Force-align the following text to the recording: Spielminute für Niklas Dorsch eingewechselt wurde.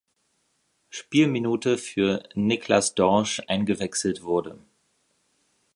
Spielminute 0.89 1.77
für 1.77 2.27
Niklas 2.33 2.95
Dorsch 2.95 3.39
eingewechselt 3.45 4.23
wurde. 4.23 4.57